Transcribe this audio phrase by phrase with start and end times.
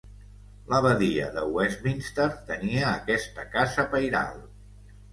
[0.71, 4.47] L'abadia de Westminster tenia aquesta casa pairal.